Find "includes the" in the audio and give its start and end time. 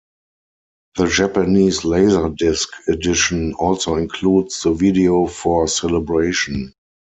3.97-4.71